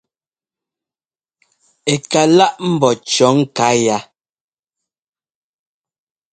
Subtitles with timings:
[1.93, 3.97] Ɛ ka láʼ ḿbó cʉ̈ŋká yá.